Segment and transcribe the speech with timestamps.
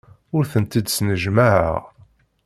[0.35, 1.81] Ur tent-id-snejmaɛeɣ.